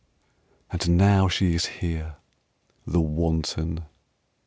[0.71, 2.15] And now she is here
[2.87, 3.85] The wanton!